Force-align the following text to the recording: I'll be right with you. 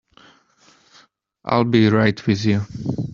I'll 1.45 1.63
be 1.63 1.87
right 1.87 2.25
with 2.25 2.43
you. 2.45 2.61